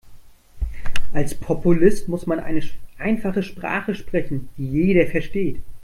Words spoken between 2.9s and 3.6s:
einfache